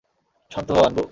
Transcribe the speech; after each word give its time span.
শান্ত 0.51 0.69
হও, 0.75 0.83
আনবু। 0.87 0.99